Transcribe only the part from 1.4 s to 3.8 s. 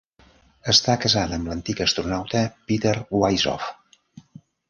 amb l'antic astronauta Peter Wisoff.